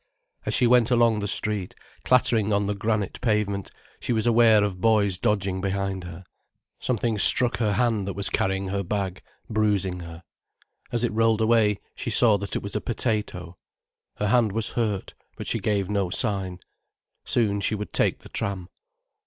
As 0.47 0.55
she 0.55 0.65
went 0.65 0.89
along 0.89 1.19
the 1.19 1.27
street, 1.27 1.75
clattering 2.03 2.51
on 2.51 2.65
the 2.65 2.73
granite 2.73 3.21
pavement, 3.21 3.69
she 3.99 4.11
was 4.13 4.25
aware 4.25 4.63
of 4.63 4.81
boys 4.81 5.19
dodging 5.19 5.61
behind 5.61 6.05
her. 6.05 6.23
Something 6.79 7.19
struck 7.19 7.57
her 7.57 7.73
hand 7.73 8.07
that 8.07 8.15
was 8.15 8.27
carrying 8.31 8.69
her 8.69 8.81
bag, 8.83 9.21
bruising 9.47 9.99
her. 9.99 10.23
As 10.91 11.03
it 11.03 11.11
rolled 11.13 11.39
away 11.39 11.79
she 11.93 12.09
saw 12.09 12.39
that 12.39 12.55
it 12.55 12.63
was 12.63 12.75
a 12.75 12.81
potato. 12.81 13.59
Her 14.15 14.29
hand 14.29 14.53
was 14.53 14.71
hurt, 14.73 15.13
but 15.35 15.45
she 15.45 15.59
gave 15.59 15.87
no 15.87 16.09
sign. 16.09 16.57
Soon 17.23 17.61
she 17.61 17.75
would 17.75 17.93
take 17.93 18.21
the 18.21 18.29
tram. 18.29 18.69